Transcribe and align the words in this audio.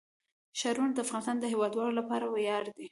ښارونه 0.59 0.93
د 0.93 0.99
افغانستان 1.05 1.37
د 1.39 1.45
هیوادوالو 1.53 1.97
لپاره 1.99 2.25
ویاړ 2.33 2.61
دی. 2.75 2.79